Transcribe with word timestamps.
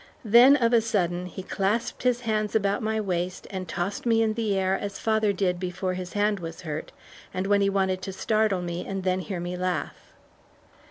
Then 0.25 0.55
of 0.55 0.73
a 0.73 0.81
sudden, 0.81 1.27
he 1.27 1.43
clasped 1.43 2.01
his 2.01 2.21
hands 2.21 2.55
about 2.55 2.81
my 2.81 2.99
waist 2.99 3.45
and 3.51 3.67
tossed 3.67 4.03
me 4.03 4.23
in 4.23 4.33
the 4.33 4.57
air 4.57 4.75
as 4.75 4.97
father 4.97 5.31
did 5.31 5.59
before 5.59 5.93
his 5.93 6.13
hand 6.13 6.39
was 6.39 6.61
hurt, 6.61 6.91
and 7.35 7.45
when 7.45 7.61
he 7.61 7.69
wanted 7.69 8.01
to 8.01 8.11
startle 8.11 8.63
me, 8.63 8.83
and 8.83 9.03
then 9.03 9.19
hear 9.19 9.39
me 9.39 9.55
laugh. 9.55 10.11